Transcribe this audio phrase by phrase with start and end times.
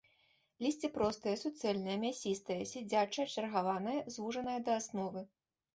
[0.65, 5.27] Лісце простае, суцэльнае, мясістае, сядзячае, чаргаванае, звужанае да асновы.